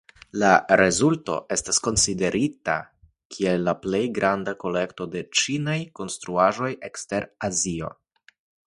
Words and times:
La 0.43 0.47
rezulto 0.79 1.35
estas 1.55 1.79
konsiderita 1.87 2.79
kiel 3.35 3.67
la 3.69 3.77
plej 3.85 4.03
granda 4.19 4.57
kolekto 4.65 5.11
de 5.17 5.25
ĉinaj 5.43 5.79
konstruaĵoj 6.01 6.73
ekster 6.91 7.33
Azio. 7.53 7.97